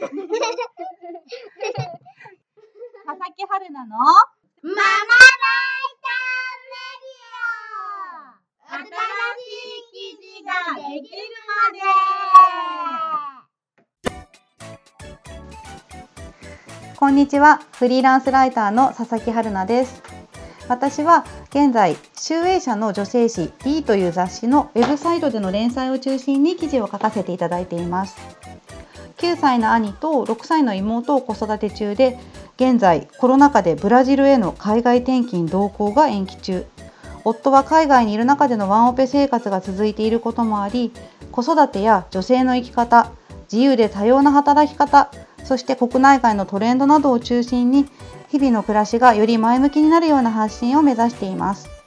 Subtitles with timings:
[0.10, 0.16] 佐々
[3.36, 4.72] 木春菜のママライ
[6.00, 10.52] ターメディア新しい記事が
[10.88, 11.78] できるまで。
[16.96, 17.60] こんにちは。
[17.72, 20.02] フリーランスライターの佐々木春菜です。
[20.68, 28.16] 私は現在集英社の女性誌 D という雑誌のウェブサイトでの連載を中心に記事を書かせていただいています
[29.20, 32.18] 9歳の兄と6歳の妹を子育て中で
[32.56, 36.64] 現在コロナ禍でブラジルへの海外転勤同行が延期中。
[37.24, 40.90] 夫は海外にいる中でのワンオペ生活が続いていることもあり
[41.30, 43.12] 子育てや女性の生き方
[43.52, 45.10] 自由で多様な働き方
[45.44, 47.86] そして国内外のトレンドなどを中心に
[48.30, 51.79] 日々の暮らしがより前向きになるような発信を目指しています。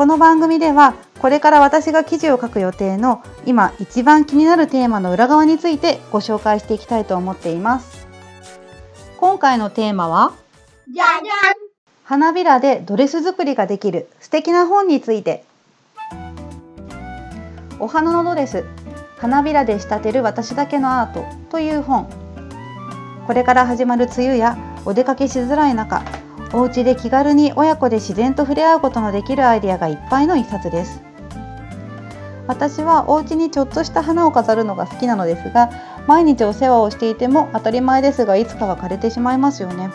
[0.00, 8.08] この番組ではこれから私が記事を書く予定の今一番気になるテーマの裏側についてご紹介していきたいと思っています。
[9.18, 10.32] 今回のテーマは
[10.90, 11.54] じゃじゃん。
[12.02, 15.44] 花びらでドレス作りができる素敵な本について。
[17.78, 18.64] お花のドレス
[19.18, 22.08] 花びらで仕立てる私だけのアートという本。
[23.26, 26.02] これから始まる梅雨やお出かけしづらい中
[26.52, 31.00] お家で気軽に親子で自然と触れ合うことのできるアイデアがいっぱいの一冊です。
[32.46, 35.70] 私はお家にちょっとした花を飾るのが好きなのですが
[36.08, 39.90] 毎日お世話をしていても当たり前ですがいつかは枯れてしまいますよね。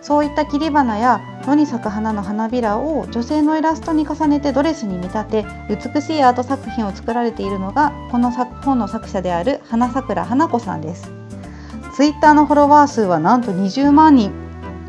[0.00, 11.10] そういった切り花や野に咲く花の花びらを女性のイラストに重ねてドレスに見立て美しいアート作品を作られているのがこの本の作者である花桜花子さんです。
[11.94, 14.41] ツイッターのフォロワー数はなんと20万人。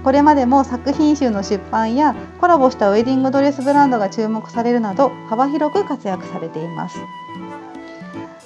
[0.04, 6.98] これまでも作品集の出版やコラボしたウェディングドレスブランドが注目されるなど幅広く活躍されています。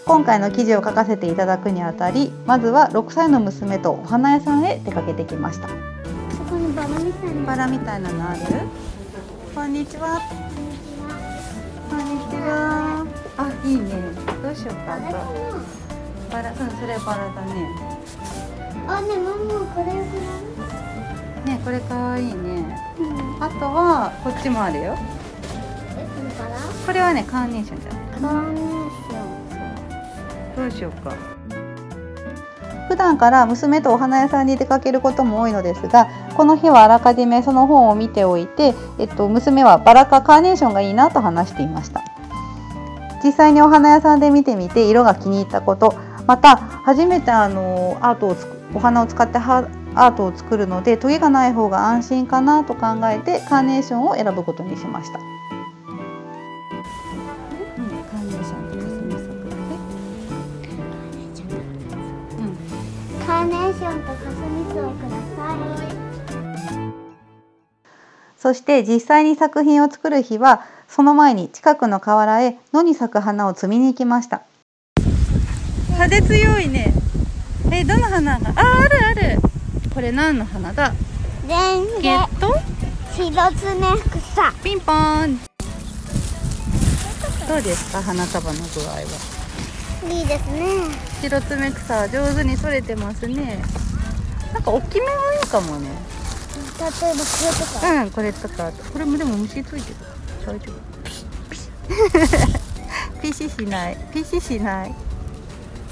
[0.05, 5.67] 今回の記事を書かせていただくにあたりまずは6歳の娘とお花屋さんへ出かけてきました。
[5.67, 5.73] そ
[6.43, 7.45] こにバラみたいな。
[7.45, 8.41] バラみたいなのある？
[9.55, 10.21] こんにちは。
[11.89, 13.05] こんにちは。
[13.37, 13.89] あ、いいね。
[14.43, 14.97] どうしようか。
[16.31, 17.67] バラ、うん、それバラだね。
[18.85, 19.91] なあねママこれ
[21.47, 22.77] ね、これかわいいね。
[22.99, 23.43] うん。
[23.43, 24.95] あとはこっちもあるよ。
[25.97, 26.07] え
[26.85, 28.01] これはね、カーネーションじゃない。
[28.21, 30.69] カーネーション。
[30.69, 31.15] どうしようか。
[32.89, 36.07] 普段から娘とお花屋さんに出かけることも多いのですが
[36.37, 42.01] この日はあらかじめその本を見ておいて、えっと、娘はバラかカーネーションがいいなと話していました。
[43.23, 45.95] 実際にお花屋さんで見てみて色が気に入ったこと
[46.27, 49.67] また初めてあのアートをつくお花を使っては
[49.99, 55.25] アートを作るのでトゲがない方が安心かなと考えてカーネーションを選ぶことにしました、うん、
[58.05, 58.77] カーネーションと
[63.25, 65.57] カーネーションとかすみそをください。
[68.37, 74.43] そして実際に作品を作る日はその前に近くの河原へ野に咲く花を摘みに行きました。
[75.89, 76.93] 派手強いね。
[77.73, 78.51] えどの花が？
[78.51, 79.39] ああるある
[79.97, 80.93] これ何の花だ？
[81.47, 82.01] レンゲ。
[82.03, 82.53] ゲット？
[83.15, 84.53] 白爪草。
[84.63, 85.39] ピンポーン。
[87.47, 88.99] どうですか花束の具合は？
[90.13, 90.61] いいですね。
[91.23, 93.59] 白爪草上手に取れてますね。
[94.53, 95.89] なんか大きめがいいかもね。
[95.89, 98.03] 例えばこれとか。
[98.03, 99.95] うんこれとかこれもでも虫ついてる。
[100.45, 100.73] 大丈夫。
[101.09, 101.71] ピシピシ
[103.19, 103.97] ピシしない。
[104.13, 104.93] ピシしない。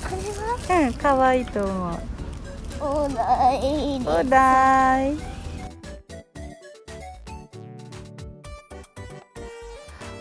[0.04, 0.10] こ
[0.70, 0.90] れは？
[0.90, 2.00] うん可愛いと思う
[2.80, 5.16] お題おだい。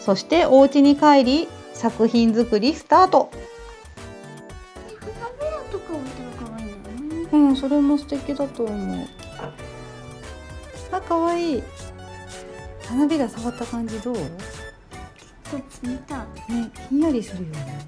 [0.01, 3.31] そしてお家に帰り作品作りスタート。
[7.33, 9.07] うんそれも素敵だと思う。
[10.93, 11.63] あ可愛い。
[12.87, 14.15] 花びら触った感じどう？
[14.15, 14.31] ね
[15.51, 16.17] これ冷た。
[16.17, 16.27] い
[16.89, 17.87] ひんやりするよね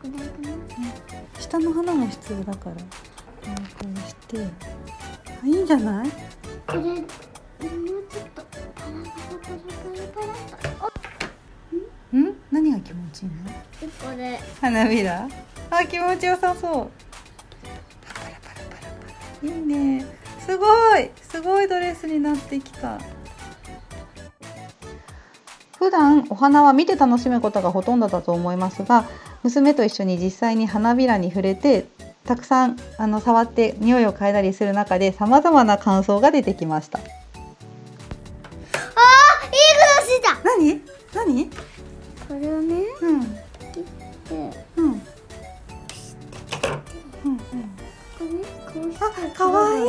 [0.00, 2.82] くないかな下の花も必要だからこ
[3.94, 4.46] うして。
[5.42, 6.10] あいいんじゃない？
[6.66, 7.06] これもうちょっ
[8.34, 10.86] とパラパラパラパラパラパ
[12.12, 12.34] ラん？
[12.50, 13.34] 何が気持ちいいの？
[13.82, 15.28] おこれ花びら？
[15.70, 16.90] あ気持ちよさそう。
[18.06, 19.48] パラパラパラパラ。
[19.48, 20.04] いいね。
[20.40, 20.66] すご
[20.96, 21.10] い！
[21.22, 22.98] すごいドレスになってきた
[25.80, 29.08] 普段お花は見て楽しむことがほとんどだと思いますが
[29.42, 31.86] 娘と一緒に実際に花びらに触れて
[32.24, 36.98] たくさんあの触って匂いを嗅いだりする中で様々な感想が出てきました。
[36.98, 37.12] あーいい
[39.74, 40.82] ことした何？
[41.14, 41.50] 何？
[42.28, 43.22] これをねうん。
[43.22, 43.84] 切っ
[44.28, 44.66] て。
[44.76, 44.84] うん。
[44.84, 45.00] うん
[47.24, 48.94] うん。
[48.96, 49.80] あかわい。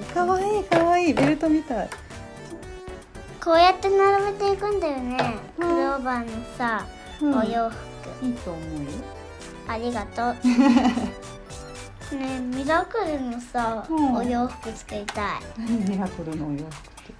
[0.00, 1.14] いかわいいかわいい。
[1.14, 1.90] ベルトみたい。
[3.42, 4.49] こうやって並べて
[6.10, 6.28] バーの
[6.58, 6.84] さ、
[7.22, 7.38] うん。
[7.38, 8.26] お洋服。
[8.26, 8.90] いいと思うよ。
[9.68, 10.34] ありがとう。
[12.16, 14.14] ねえミラクルのさ、うん。
[14.16, 15.40] お洋服作りたい。
[15.56, 16.68] 何ミラクルのお洋服っ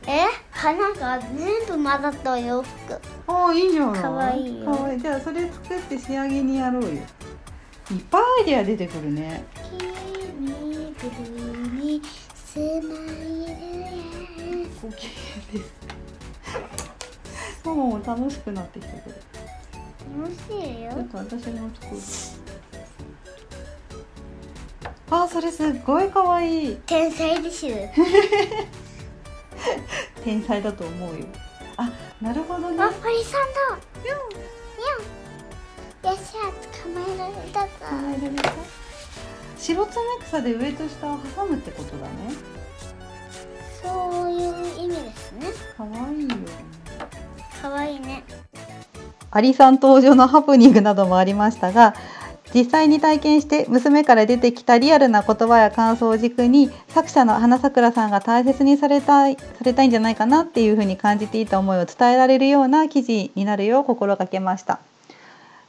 [0.02, 0.10] て？
[0.10, 0.26] え？
[0.50, 1.28] 花が全
[1.68, 3.00] 部混ざったお洋服。
[3.28, 4.64] ああいいじゃないかわいいよ。
[4.64, 5.00] かわいい。
[5.00, 6.88] じゃあそれ作って仕上げにやろうよ。
[6.90, 7.02] いっ
[8.10, 9.44] ぱいアイデア出てくるね。
[9.70, 12.02] 君ブルーに
[12.34, 12.88] スマイル
[13.46, 15.06] へご機
[15.54, 15.99] 嫌です
[17.64, 19.16] もう楽しくなってきたけど。
[20.22, 20.38] 楽し
[20.80, 20.92] いよ。
[20.92, 22.00] ちょっと私も作る。
[25.12, 26.72] あそれすっごいかわい。
[26.72, 27.66] い天才です。
[30.24, 31.24] 天才だと思うよ。
[31.76, 31.90] あ
[32.20, 32.82] なるほどね。
[32.82, 33.60] あパリさんだ。
[34.02, 34.18] にゃん
[36.12, 36.40] よっしゃ
[36.82, 37.66] 捕まえられたぞ。
[37.80, 37.86] 考
[38.16, 38.52] えられた？
[39.58, 42.12] 白爪草で上と下を挟むってことだね
[49.30, 51.94] アリさん登場のハプニングなどもありましたが
[52.52, 64.80] 実際に体験して娘から出てきたリアルな言葉や感想を軸に作者の花さくらさんが大切にされたいされたいんじゃないかなっていうふうに感じていた思いを伝えられるような記事になるよう心がけました。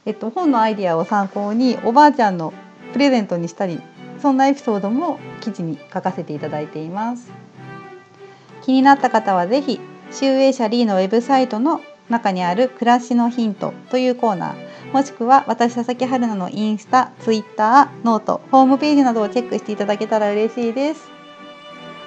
[0.04, 2.52] えっと、本のアイデアを参考におばあちゃんの
[2.92, 3.80] プレゼントにしたり
[4.20, 7.30] そんなエピソードも記事に書かせていただいています。
[8.62, 9.80] 気になった方はぜひ
[10.10, 11.80] 集英社リーのウェブサイトの
[12.12, 21.10] 中にある暮らしのヒントというコーナーもしくは私佐々木春菜のインスタ、ツイッター、ノート、ホームページなどをチェックしていただけたら嬉しいです。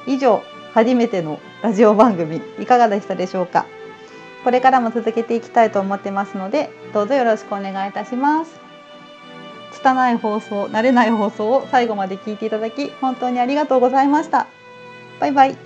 [0.07, 0.41] 以上、
[0.73, 3.65] 初めてのラジオ番組いかがでしたでしょうか？
[4.43, 8.51] これからも続けていきたいと思ってますので、どうぞよろしくお願いいたします。
[9.73, 14.45] 拙い放送、慣れない放送を最後まで聞いていただき本当にありがとうございました。
[15.19, 15.64] バイバイ。